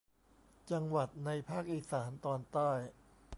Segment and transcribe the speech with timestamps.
[0.71, 2.71] จังหวัดในภาคอีสานตอนใต้